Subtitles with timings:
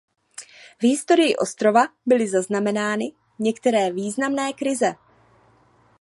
[0.81, 4.95] V historii ostrova byly zaznamenány některé významné krize.